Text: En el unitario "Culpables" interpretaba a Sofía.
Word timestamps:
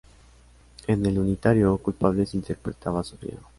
En 0.87 1.05
el 1.05 1.19
unitario 1.19 1.77
"Culpables" 1.77 2.33
interpretaba 2.33 3.01
a 3.01 3.03
Sofía. 3.03 3.37